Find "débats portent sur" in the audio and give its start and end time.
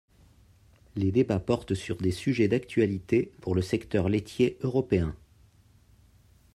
1.11-1.97